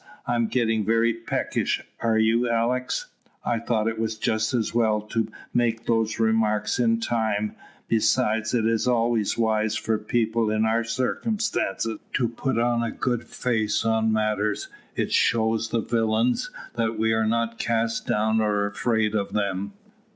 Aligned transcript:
I 0.25 0.33
am 0.33 0.47
getting 0.47 0.83
very 0.83 1.13
peckish; 1.13 1.83
are 1.99 2.17
you, 2.17 2.49
Alick? 2.49 2.89
I 3.45 3.59
thought 3.59 3.87
it 3.87 3.99
was 3.99 4.17
just 4.17 4.51
as 4.51 4.73
well 4.73 4.99
to 5.01 5.27
make 5.53 5.85
those 5.85 6.19
remarks 6.19 6.79
in 6.79 6.99
time; 6.99 7.55
besides, 7.87 8.55
it 8.55 8.65
is 8.65 8.87
always 8.87 9.37
wise 9.37 9.75
for 9.75 9.99
people 9.99 10.49
in 10.49 10.65
our 10.65 10.83
circumstances 10.83 11.99
to 12.13 12.27
put 12.27 12.57
a 12.57 12.91
good 12.99 13.25
face 13.25 13.85
on 13.85 14.11
matters; 14.11 14.69
it 14.95 15.11
shows 15.13 15.69
the 15.69 15.81
villains 15.81 16.49
that 16.73 16.97
we 16.97 17.13
are 17.13 17.27
not 17.27 17.59
cast 17.59 18.07
down 18.07 18.41
or 18.41 18.65
afraid 18.65 19.13
of 19.13 19.33
them." 19.33 19.73